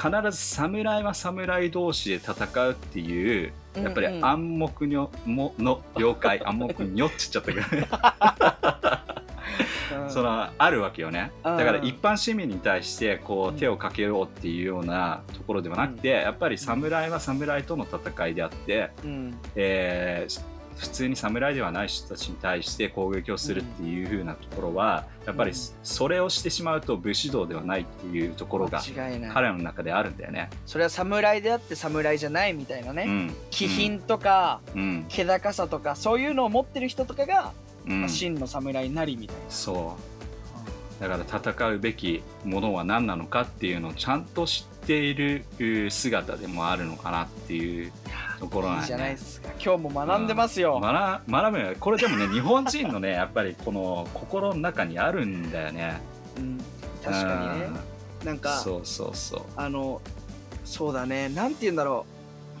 [0.00, 7.88] 必ず侍は侍同士で戦うっていうやっぱりうんうん暗黙のもの了解 暗黙にょって言っちゃったけどね
[10.02, 10.10] うん。
[10.10, 11.32] そのあるわけよね。
[11.44, 11.56] うん。
[11.56, 19.38] だから一般市民に対してこうんう手をかけようっていうようなところではなくてやっぱり侍は侍との戦いであって、うん。
[19.56, 25.56] えー普通に侍ではない人たちに対して攻撃をするっていう風なところはやっぱりうん。
[25.82, 28.80] それをしてしまうと武士道ではないっていうところが
[29.32, 30.50] 彼の中であるんだよね。
[30.66, 37.52] それは侍であって侍じゃないみたいなね、うん、気品とか、うん、気高さとかそういうのを持ってる人とかが、
[37.86, 38.00] うん。
[38.00, 41.02] まあ、真の侍になりみたいな、そう。
[41.02, 47.92] だから戦うべきものは何なのかっていうのをちゃんと知っているう姿でもあるのかなっていう
[48.38, 49.48] ところなんいいじゃないねですか。
[49.62, 51.74] 今日も学んでますよ、学学ぶよ。
[51.78, 56.00] これでもね 日本人のねやっぱりこの心の中にあるんだよね。
[56.36, 56.58] うん、
[57.04, 57.66] 確かにね。
[58.24, 58.34] なん。
[58.34, 59.42] うんかそうそうそう。
[59.56, 60.00] あの
[60.64, 61.28] そうだね。
[61.28, 62.06] なんて言うんだろ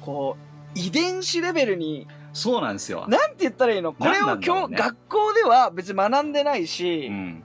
[0.00, 0.36] こ
[0.74, 3.92] う遺伝子レベルにそうなんですよ、なんて言ったらいいの？
[3.92, 7.42] これを今日、ね学校では別に学んでないし、うん、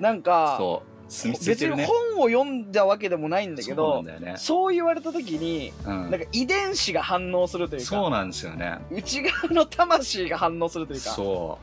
[0.00, 1.86] なんかそう住み着い別にてるね。
[1.86, 6.10] 本を読んだわけでもないんだけどね、そう言われた時にうん。
[6.10, 8.78] なんか遺伝子が反応するというかそうなんですよね。
[8.90, 11.10] 内側の魂が反応するというか。
[11.10, 11.58] そ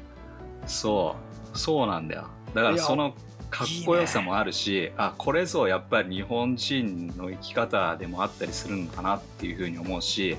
[0.65, 0.69] う。
[0.69, 1.15] そ
[1.53, 1.57] う。
[1.57, 2.27] そうなんだよ。
[2.53, 3.13] だからその
[3.49, 10.37] かっこよさもあるしあこれぞやっぱり日本人の生き方でもあったりするのかなっていうふうに思うし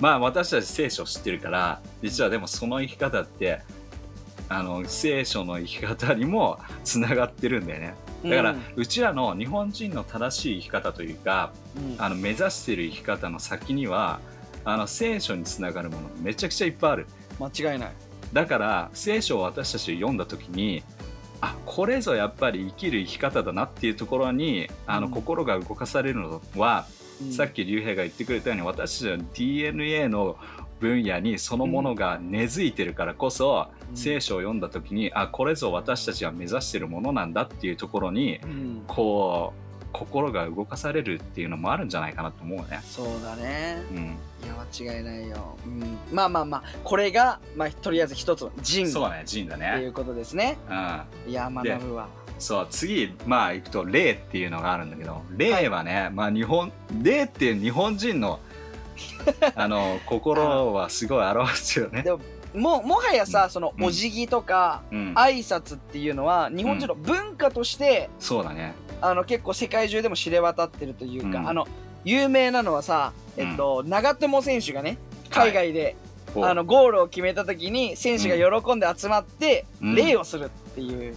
[0.00, 3.62] まあ私たち聖書を知ってるから実はでもその生き方って
[4.48, 7.94] あの聖書の生き方にもつながってるんだよね
[8.30, 12.02] だから、ううんちらの日本人の正しい生き方というかうん。
[12.02, 14.20] あの目指してる生き方の先には
[14.64, 17.06] あの聖書につながるものめちゃくちゃいっぱいある。
[17.38, 17.92] 間違いない。
[18.32, 20.82] だから聖書を私たち読んだ時に
[21.40, 25.12] あこれぞやっぱり生きる生き方だなっていうところにあの、うん。
[25.12, 26.86] 心が動かされるのは、
[27.22, 27.32] うん。
[27.32, 30.36] さっき竜兵が言ってくれたように私たちの DNA の
[30.80, 33.96] 分野にそのものが根付いてるからこそ、うん。
[33.96, 38.82] 聖書を読んだ時にあこれぞ私たちが目指してるものなんだっていうところにうん。
[38.86, 42.80] こう心が動かされるっていうのもあるんじゃないかなと思うね。
[42.84, 43.82] そうだね。
[43.90, 49.82] うん、いや間違いないよ、うん、まあまあまあこれが、まあ、とりあえず一つの人そうね、ジンだってね。
[49.82, 50.58] いうことですね。
[50.68, 51.30] うん。
[51.30, 52.08] いや学ぶわ。
[52.38, 56.70] そう次まあ行くと霊っていうのがあるんだけど霊はね、まあ日本
[57.02, 58.40] 霊っていう日本人の
[59.54, 62.02] あの心はすごい表してるよね。
[62.02, 62.10] で。
[62.12, 62.18] も
[62.54, 63.50] ももはやさ、うん。
[63.50, 63.84] そのうん。
[63.86, 68.74] お辞儀とか、うん、挨拶っていうのは日本人の文化として、そうだね。
[69.00, 71.48] あの結構世界中でも知れ渡ってるというか、うん。
[71.48, 71.66] あの
[72.04, 74.98] 有名なのはさ、えっと長友選手がね
[75.30, 75.96] 海外で、
[76.34, 76.44] こう。
[76.44, 79.94] あのゴールを決めた時に選手が喜んで集まってうん。
[79.94, 81.16] 礼をするっていう、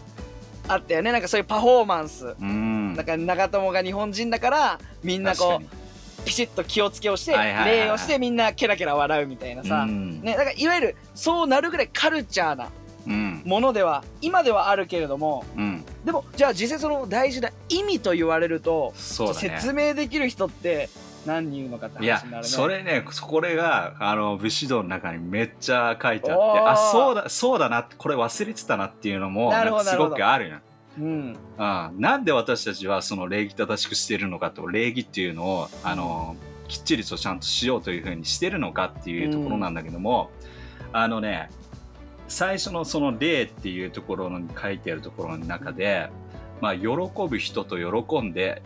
[0.67, 1.11] あったよね。
[1.11, 2.95] なんかそういうパフォーマンス、うん。
[2.95, 5.78] だから長友が日本人だからみんなこう
[6.19, 10.21] ピシッと気をつけをして礼をしてみんなケラケラ笑うみたいなさ、うん。
[10.21, 12.69] ね、だからいわゆるそうなるぐらいカルチャーな
[13.07, 13.41] うん。
[13.45, 18.93] ものでは今ではあるけれどもうん、でもじゃあ実際その大事な意味と言われると。
[18.95, 20.89] 説明できる人って
[21.25, 22.49] 何人いるのかっていや話になるね。
[22.49, 29.51] それねこれがあの武士道の中にめっちゃ書いてあってあそうだそうだなこれ忘れてたなっていうのも
[29.83, 30.57] すごくあるよ。
[30.99, 31.37] うん。
[31.57, 36.35] あなんで私たちはその礼儀正しくしているのかと礼儀っていうのをあの
[36.67, 40.29] きっちりとちゃんとしようというふうにしてるのかっていうところなんだけども、
[40.93, 41.49] あのね
[42.27, 46.09] 最初のその礼っていうところに書いてあるところの中で、
[46.61, 46.87] まあ、喜
[47.27, 48.61] ぶ人と喜んで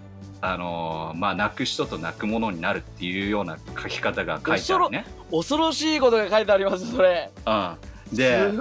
[0.45, 5.05] あのまあ、泣く人と泣くものになるっていうような書き方が書いてあるね。
[5.31, 7.31] 恐ろしいことが書いてありますそれ。
[7.45, 7.77] うん、
[8.13, 8.51] で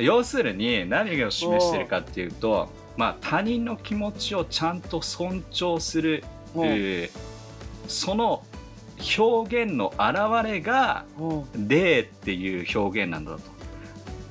[0.00, 6.24] 要するに何を示してるかっていうと、まあ、他人の気持ちをちゃんと尊重する、
[7.86, 8.42] その
[9.16, 13.38] 表現の表れがも礼っていう表現なんだと。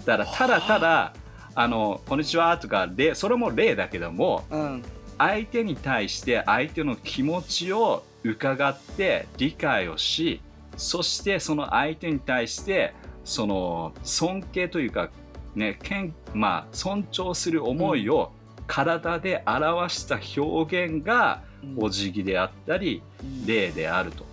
[0.05, 1.13] だからただただ
[1.55, 1.67] 「あ。
[1.67, 4.83] のこんにちは」とか礼それも礼だけどもううん。
[5.17, 10.41] 相手に対して相手の気持ちを伺って理解をし
[10.75, 15.09] そしてその相手に対してその尊敬というか、
[15.55, 18.31] ねけんまあ、尊重する思いを
[18.67, 21.41] 体で表した表現が、
[21.77, 23.01] お辞儀であったり、
[23.45, 24.25] 礼であると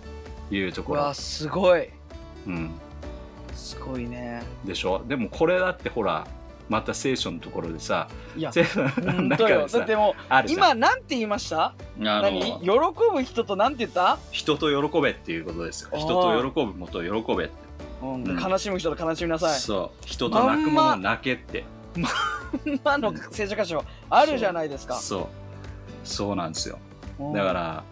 [0.53, 1.01] いうところ。
[1.01, 1.89] わすごい。
[2.45, 2.71] うん、
[3.53, 4.43] すごいね。
[4.63, 5.01] でしょ？
[5.07, 6.27] でもこれだってほら
[6.69, 9.67] また聖書のところでさいや 中でさ当よ。
[9.67, 10.15] だっても
[10.47, 11.65] 今なんて言いました？
[11.65, 12.39] あ何？
[12.39, 12.69] の喜
[13.13, 15.89] ぶ人となんて言った、人と喜べっていうことですよ。
[15.97, 17.53] 人と喜ぶもと喜べって。
[18.01, 19.59] うんうん悲しむ人と悲しみなさい。
[19.59, 20.05] そう。
[20.05, 21.63] 人と泣くもの泣けって
[22.65, 24.95] 今の聖書箇所あるじゃないですか。
[24.95, 25.27] そう。
[26.03, 26.79] そうなんですよ。
[27.19, 27.33] うん。
[27.33, 27.83] だから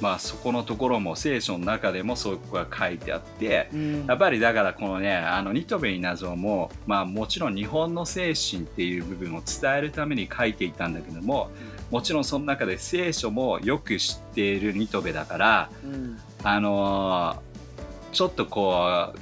[0.00, 4.06] まあそこのところも聖書の中でもそういうことが書いてあってうん。
[4.06, 11.50] やっぱりだからこのねあのニトベイナゾもまあもちろん日本の精神っていう部分を伝えるために書いていたんだけども
[11.90, 16.18] もちろんその中で聖書もよく知っているニトベだからうん。
[16.42, 17.52] あのー
[18.12, 19.12] ちょっとこ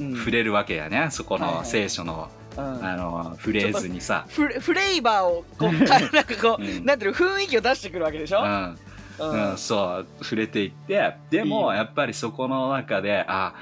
[0.00, 0.16] ううん。
[0.16, 4.26] 触れるわけやねそこの聖書の、うんあのーフレーズにさ。
[4.28, 6.84] フレフレーバーをこうかなんかこう、うん。
[6.84, 8.78] なんていうの雰囲気を出してくるわけでしょ、うん。
[9.20, 9.50] うん。
[9.50, 11.14] うん、そう触れていって。
[11.30, 13.54] でもねやっぱりそこの中であ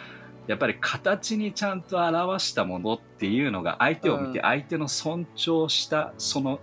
[0.46, 4.44] やっぱり形にちゃんと表したものっていうのが相手を見てうん。
[4.44, 6.60] 相手の尊重したその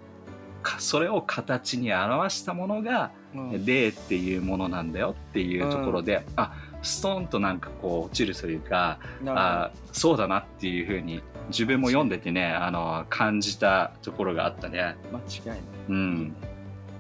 [0.63, 3.65] かそれを形に表したものがうん。
[3.65, 14.96] 霊っていうものなんだよっていうところで、あストーンとなんかこう落ちるというかあそうだなっていうふうに自分も読んでてねあの感じたところがあったね。
[15.12, 16.36] 間違いない、うん。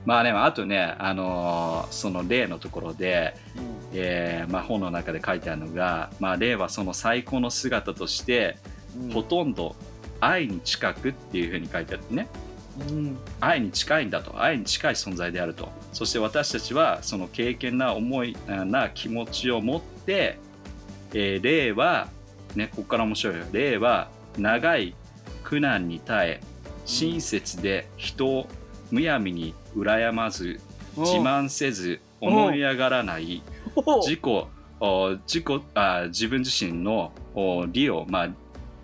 [0.05, 3.35] まあね、あとね、あのーその例のところで、
[3.93, 8.57] えーまあ、本の中で書いてあるのが、まあ、例はその最高の姿として、
[9.01, 9.11] うん。
[9.11, 9.75] ほとんど
[10.19, 12.27] 愛に近くっていうふうに書いてあってね。
[12.35, 12.42] うん
[13.39, 14.41] 愛に近いんだと。
[14.41, 15.69] 愛に近い存在であると。
[15.91, 20.37] そして私たちはその経験な思いな気持ちを持って、
[21.13, 22.09] えー霊は、
[22.55, 23.43] ね、ここから面白いよ。
[23.51, 24.95] 霊は長い
[25.43, 26.41] 苦難に耐え
[26.85, 28.47] 親切で人を
[28.91, 30.59] むやみに羨まず
[30.97, 33.41] 自慢せず思い上がらない
[34.01, 34.19] 自己
[34.79, 38.29] お自己あ自分自身のお利を、まあ、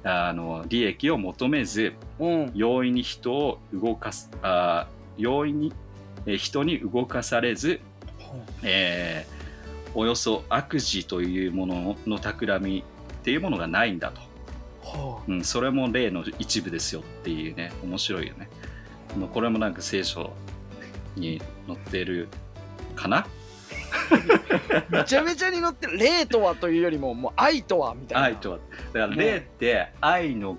[0.04, 2.52] あの利益を求めずうん。
[2.54, 5.74] 容易に人を動かすあ容易に
[6.26, 7.80] えー人に動かされず、
[8.64, 9.40] えー
[9.96, 12.84] およそ悪事というものの企みっ
[13.24, 14.22] ていうものがないんだと、
[14.82, 15.34] ほう。
[15.34, 18.50] ん、それも例の一部ですよっていうね面白いよね。
[19.34, 20.32] これもなんか聖書
[21.16, 22.28] に載ってる
[22.96, 23.26] かな？
[23.26, 23.28] う
[24.90, 25.98] めちゃめちゃに乗ってる。
[25.98, 28.24] 霊とはというよりももう愛とはみたいな。
[28.28, 28.58] 愛とは。
[28.94, 30.58] だから霊って愛の、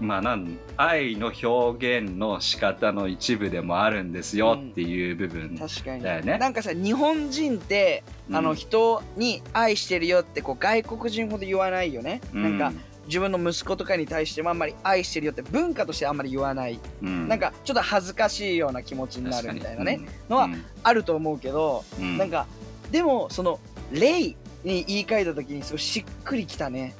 [0.00, 6.02] まあなん愛の表現の仕方の一部でもあるんですよっていう部分、確かに。
[6.02, 8.56] だよねなんかさ日本人って、あのうん。
[8.56, 12.72] 人に愛してるよってこう外国人ほど言わないよね、なんか
[13.06, 17.28] 自分の息子とかに対してもあんまり愛してるよって文化としてあんまり言わない、うん。
[17.28, 20.64] なんかちょっと恥ずかしいような気持ちになるみたいなね、のはうん。
[20.82, 22.18] あると思うけど、うん。
[22.18, 22.46] なんか
[22.90, 23.60] でもその
[23.92, 26.94] 「霊」に言い換えた時にすごいしっくりきたね。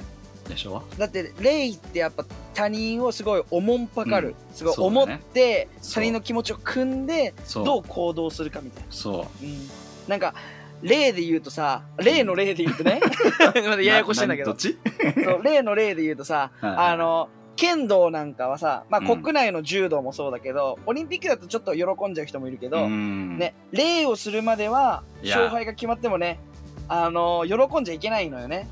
[0.49, 0.85] でしょ？
[0.97, 4.55] だって霊ってやっぱ他人をすごいおもんぱかる、うん。
[4.55, 9.69] すごい思って、他人の気持ちを汲んでどう行動するかみたいな、そうん、
[10.07, 10.35] なんか
[10.83, 13.01] 例で言うとさ例の例で言うとね。
[13.41, 14.51] まだうややこしいんだけど。
[14.51, 14.79] などっち？
[15.25, 19.23] そう例の例で言うとさ あの剣道なんかはさ、まあ、うん。
[19.23, 23.39] 国内の柔道もそうだけど、オリンピックだとちょっと喜んじゃう人もいるけど、うん。
[23.39, 26.39] ね、礼をするまでは勝敗が決まってもね
[26.87, 28.69] あの喜んじゃいけないのよね。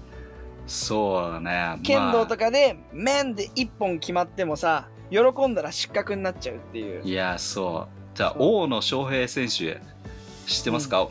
[0.66, 1.80] そうだね。
[1.82, 7.02] 剣道とか、かで面で一本決まってもさ喜んだら失格になっちゃうっていう。
[7.02, 8.16] いやそう。
[8.16, 9.80] じゃあ大野翔平選手
[10.46, 11.08] 知ってますか、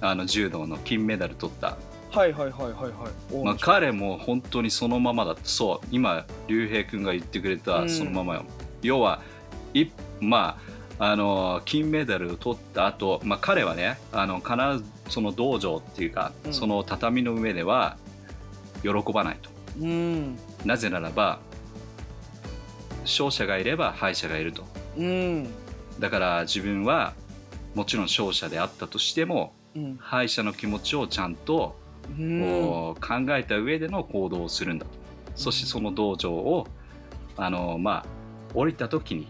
[0.00, 1.76] あの柔道の金メダル取った、
[2.10, 2.92] はいはいはいはいはい。
[3.32, 7.60] 大まあ、野彼も本当にそのままだそう今竜兵君が言ってくれうん。
[7.60, 8.44] たそのままよ、
[8.82, 9.20] 要は
[9.72, 9.86] い
[10.20, 10.58] ま
[10.98, 16.54] ああの金メダルを取った後、まあ彼はねあの必ずその道場っていうか、うん。
[16.54, 17.96] その畳の上では
[18.82, 19.50] 喜ばないと。
[19.80, 20.38] うん。
[20.64, 21.40] なぜならば
[23.02, 24.64] 勝者がいれば敗者がいると。
[24.96, 25.48] うん。
[25.98, 27.14] だから自分は
[27.74, 29.63] もちろん勝者であったとしてもうん
[29.98, 31.76] 敗者の気持ちをちゃんと、
[32.18, 32.40] うん。
[32.40, 34.92] こう考えた上での行動をするんだと。
[35.34, 36.66] そしてその道場を
[37.36, 38.06] あのまあ
[38.54, 39.26] 降りた時に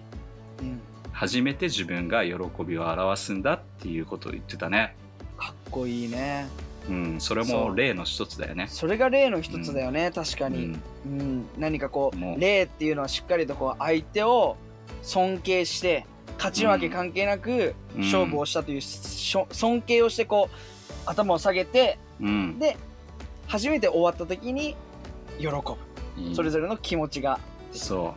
[0.61, 0.80] うん。
[1.12, 2.35] 初めて自分が喜
[2.66, 4.96] びを表すんだっていうことを言ってたね、
[5.38, 6.48] かっこいいね。
[6.88, 8.66] うん、それも例の一つだよね。
[8.68, 10.74] それが例の一つだよね、確かに、
[11.07, 11.20] うん。
[11.20, 12.40] うん、何かこう。
[12.40, 14.57] 例っていうのはしっかりとこう相手を
[15.02, 16.04] 尊敬して
[16.37, 18.03] 勝ち負け関係なくうん。
[18.03, 20.57] 勝負をしたという尊敬をしてこう
[21.07, 22.59] 頭を下げてうん。
[22.59, 22.77] で
[23.47, 24.77] 初めて終わった時に
[25.39, 26.35] 喜ぶ。
[26.35, 27.39] それぞれの気持ちが。
[27.73, 28.15] そ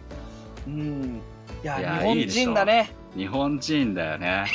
[0.67, 0.69] う。
[0.69, 1.21] ん。
[1.63, 2.91] いやいや日本人だね。
[3.15, 4.45] う日本人だよね。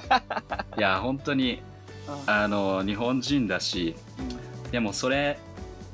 [0.76, 1.62] いや本当に
[2.08, 2.30] うん。
[2.30, 3.94] あの日本人だし
[4.70, 5.38] でもそれ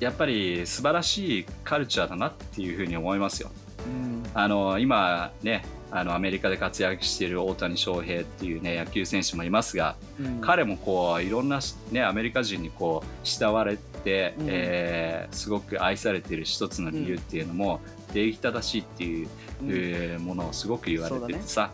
[0.01, 3.51] やっぱり素晴らしいカルチャーだなっていうふうに思いますよ。
[3.87, 4.23] うん。
[4.35, 10.40] あの今ねあのアメリカで活躍している大谷翔平っていうね野球選手もいますが、うん。
[10.40, 14.46] 彼もこういろんな、ね、アメリカ人にこう慕われて、うん。
[14.48, 17.81] えーすごく愛されている一つの理由っていうのも、
[18.14, 19.29] 礼儀正しいっていう、
[19.62, 21.70] うんえーものをすごく言われててさ、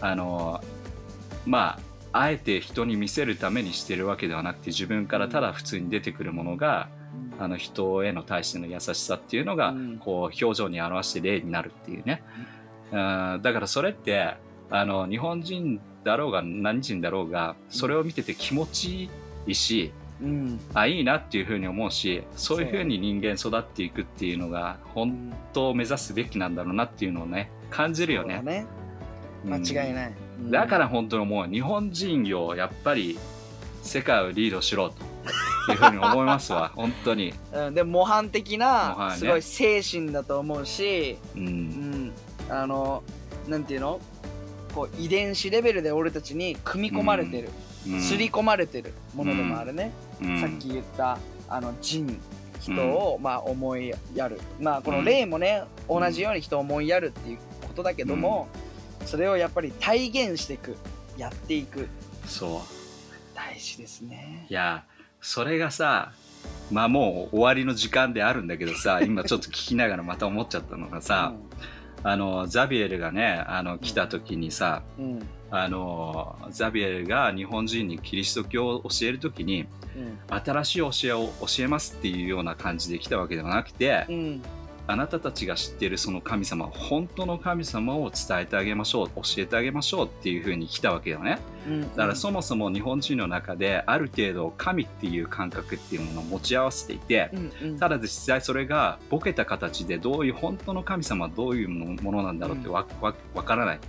[0.00, 0.62] あの
[1.44, 1.78] ま
[2.12, 6.88] ああえて人に見せるためにしてるわけではなくて自分からただ普通に出てくるものが、
[7.38, 9.98] あの人への対しての優しさっていうのが、うん。
[9.98, 12.22] こう表情に表して例になるっていうね、
[12.92, 14.36] うん、だからそれって
[14.70, 19.10] あの日本人だろうが何人だろうがそれを見てて気持ちい
[19.48, 20.60] いしうん。
[20.74, 28.40] あいいなっていうふうに思うしそういうふうに人間育っていくっていうのが本当を目指すべきなんだろうなっていうのをね感じるよね。
[28.42, 28.66] ね。
[29.44, 30.50] 間違いない、うん。
[30.50, 33.18] だから本当にもう日本人よやっぱり
[33.82, 36.72] 世界をリードしろというふうに思いますわ。
[36.74, 39.04] 本当に、うん、で模範的模範ね。
[39.06, 42.12] なすごい精神だと思うし、う、うんん、
[42.48, 43.02] あの
[43.48, 44.00] なんていうの？
[44.74, 47.48] こう遺伝子レベルで俺たちに組み込まれてる、
[47.86, 48.00] うん。
[48.00, 50.40] 刷り込まれてるものでもあるね、うん。
[50.40, 52.20] さっき言ったあの人
[52.60, 54.40] 人を、まあ思いやる。
[54.60, 56.00] まあこの例もね、うん。
[56.00, 58.48] 同じように人を思いやるっていうことだけども、
[59.04, 60.76] それをやっぱり体現していく
[61.16, 61.88] やっていく。
[62.26, 62.60] そう。
[63.34, 64.46] 大事ですね。
[64.48, 64.84] いや
[65.20, 66.12] それがさ
[66.70, 71.34] まあもう終わりの時間であるんだけどさ今ちょっと聞きながらまた思っちゃったのがさ、
[72.08, 75.04] あのザビエルがねあの来た時にさうん。
[75.04, 79.66] うんあのザビエルが日本人にキリスト教を教える時に
[80.28, 84.42] 新しい教えを教えますっていうような感じで来たわけではなくて、うんうん
[84.88, 91.38] あなたたちが知っているその神様本当の神様を伝えてあげましょう教えてあげましょうっていうふうに来たわけよね。
[91.66, 97.78] うんだからそもそも日本人の中である程度神っていう感覚っていうものを持ち合わせていてうんうん。
[97.78, 103.80] ただ実際それがボケた形でどういう本当の神様はどういうものなんだろうってわ,、わわからない。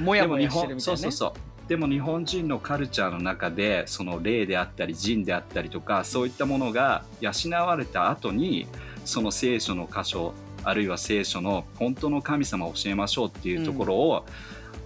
[0.00, 1.10] もやもやでも日本してるみたいうなね。
[1.10, 1.54] そそうそう。
[1.68, 8.66] でも日本人のカルチャーの中でその霊であったり人であったりとかそういったものが養われた後に
[9.04, 10.34] その聖書の箇所
[10.64, 14.24] あるいは聖書の本当の神様を教えましょうっていうところを、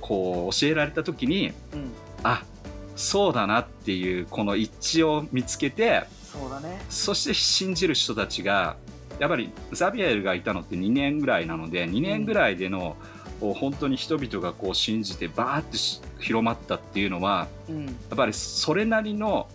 [0.01, 1.93] こう教えられた時にうん。
[2.23, 2.43] あ
[2.97, 6.81] そうだなっていうこの一致を見つけてそうだね。
[6.89, 8.77] そして信じる人たちが
[9.21, 12.97] やっぱりザビエルがいたのって2年ぐらいなので2年ぐらいでの、
[13.41, 17.87] こう本当に人々がこう信じてバーってし広まったっていうのはうん。
[17.87, 19.49] やっぱりそれなりの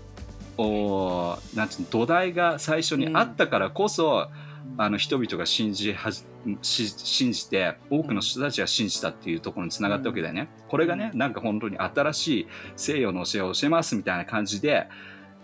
[0.58, 4.30] おーなんつうの土台が最初にあったからこそ、
[4.78, 6.24] あの人々が信じはじ
[6.62, 10.50] し信じて多くの人たちが信じたっていうところにつながったわけだよね。
[10.68, 14.88] これがねなんか本当に新しい西洋の教えを教えますみたいな感じで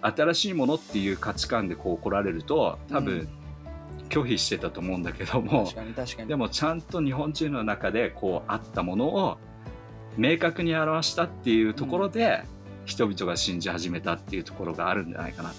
[0.01, 3.29] 新しいものっていう価値観でこう来られると多う分
[4.09, 5.71] 拒否してたと思うんだけども、
[6.27, 9.37] でもちゃんと日本人の中でこうあったものを
[10.17, 12.43] 明確に表したっていうところで、
[12.89, 15.53] 人々が信じ始めたっていうところがあるんじゃないかな、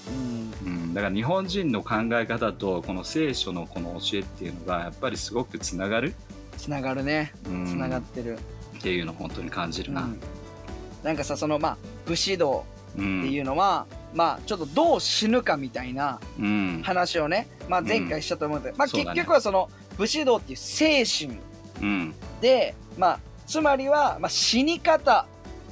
[0.64, 0.72] うん。
[0.72, 6.14] うん、だから日本人の考え方とこの聖書のこの教えっていうのがやっぱりすごくつながる、
[6.58, 7.32] つながるね。
[7.46, 7.66] うん。
[7.66, 8.38] つながってる、
[8.78, 10.02] っていうのを本当に感じるな。
[10.02, 10.20] うん。
[11.04, 12.64] なんかさそのまあ武士道
[12.98, 13.22] うん。
[13.22, 16.82] っていうのは、まあちょっとどう死ぬかみたいなうん。
[16.84, 21.38] 話をね、まあ、前回したと思うんで、まあ結局はその武士道っていう精神
[21.80, 22.14] うん。
[22.40, 25.26] でまあつまりは、まあ、死に方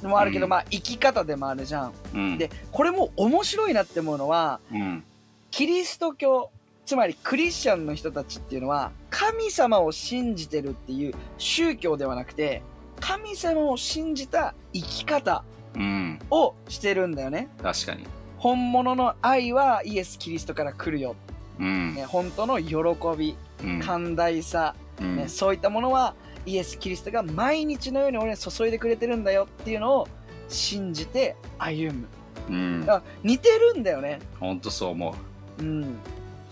[0.07, 0.49] もあるけど、うん。
[0.49, 1.93] まあ生き方でもあるじゃん。
[2.13, 2.37] うん。
[2.37, 5.03] でこれも面白いなって思うのはうん。
[5.51, 6.51] キリスト教
[6.85, 12.63] つまりクリスチャンの人たちっていうのは神様を信じてるっていう宗教ではなくて
[12.99, 15.43] 神様を信じた生き方
[15.75, 16.19] うん。
[16.31, 17.47] をしてるんだよね。
[17.61, 18.05] 確かに。
[18.37, 21.15] 本物の愛はイエス・キリストから来るよ、
[21.59, 21.93] うん。
[21.93, 22.75] ね、本当の喜
[23.17, 23.79] びうん。
[23.81, 25.17] 寛大さ、うん。
[25.17, 26.15] ね、そういったものは
[26.49, 30.07] イエス・キリストが毎日のように俺に注いでくれてるんだよっていうのを
[30.47, 32.07] 信じて歩む。
[32.49, 32.79] うん。
[32.81, 35.15] だから似てるんだよね、本当そう思
[35.59, 35.63] う。
[35.63, 35.87] ん、う。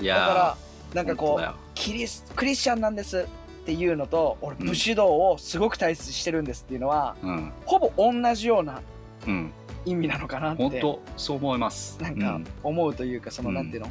[0.02, 0.58] いだやーから
[0.94, 3.28] なんかこうキリスクリスチャンなんです
[3.62, 4.68] っていうのと俺うん。
[4.68, 7.52] 武士道をすごく大切にしてるんですっていうのは、うん。
[7.66, 8.82] ほぼ同じような
[9.26, 9.52] うん。
[9.86, 10.64] 意味なのかなって。
[10.64, 11.98] 本当そう思います。
[12.02, 13.90] なんか思うというかそのうんなんていうの、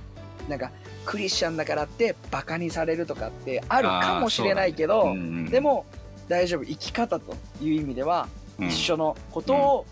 [0.49, 0.71] なんか
[1.05, 5.47] クリスチャンだからってバカにされるとかってあるかもしれないけど、うんうん。
[5.47, 5.87] でも
[6.29, 8.29] 大丈夫生き方という意味では
[8.59, 8.69] うん。
[8.69, 9.87] 一緒のことを、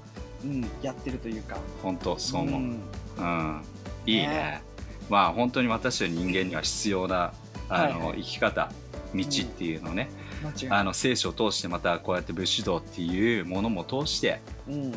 [0.45, 1.57] うんやってるというか。
[1.83, 2.81] 本当そう思う、ん。
[3.19, 3.63] うん、
[4.07, 4.29] いいね。
[4.29, 4.63] ね。
[5.09, 7.33] まあ本当に私たち人間には必要な
[7.69, 8.23] あの、はいはい。
[8.23, 8.71] 生き方
[9.15, 10.11] 道っていうのをね、
[10.71, 14.95] あの聖書を通してまたこうやって武士道っていうものも通してうん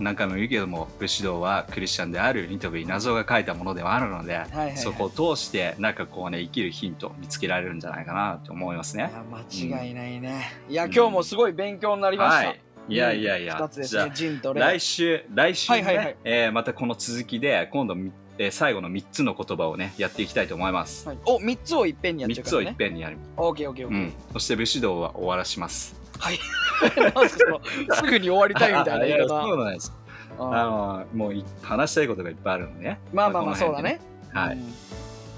[0.00, 9.10] 何回も言うけども武士道はクリスチャンであるニトビ謎が書いたものではあるので、はいはいそこを通してなんかこうね生きるヒント見つけられるんじゃないかなと思いますね。
[9.30, 16.16] 間違いないね、いや今日もすごい勉強になりました、はい、いやいやいや、2つですじゃあねジンとレ来週来週ね、はいはいはい。
[16.24, 21.08] えーまたこの続きで今度み、えー最後の3つの言葉をねやっていきたいと思います。
[21.08, 24.00] はい、お三つをいっぺんにやっちゃ3つをいっぺんにやる、オーケーオーケーオーケー。
[24.00, 26.00] うん、そして武士道は終わらします。
[26.18, 26.38] はい
[27.14, 29.92] なんすぐに終わりたいみたいな言いや方そうなんです。
[30.38, 33.00] ああのもうい話したいことがいっぱいあるのね。
[33.12, 34.00] まあまあまあそうだね
[34.32, 34.74] はい、うん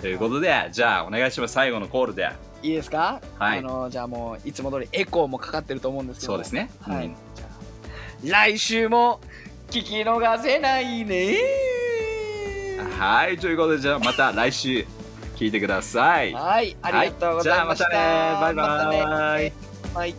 [0.01, 2.31] ということでじゃあお願いします最後のコールで。
[2.63, 6.71] いいですか、はいあのじゃあもういつも通りエコーもかかってると思うんですけどそうですね。
[6.81, 7.11] はい、
[8.25, 9.21] 来週も
[9.71, 11.37] 聞き逃せないね
[12.99, 14.87] はいということでじゃあまた来週
[15.37, 16.33] 聞いてください。
[16.33, 19.45] はいありがとうございました、はいじゃあまたねバイバイ。
[19.45, 19.53] ね
[19.95, 20.15] はい